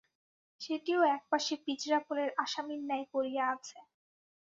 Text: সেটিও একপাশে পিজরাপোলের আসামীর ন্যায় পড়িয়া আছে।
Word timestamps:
সেটিও 0.61 1.01
একপাশে 1.15 1.53
পিজরাপোলের 1.65 2.29
আসামীর 2.43 2.81
ন্যায় 2.83 3.05
পড়িয়া 3.13 3.43
আছে। 3.53 3.77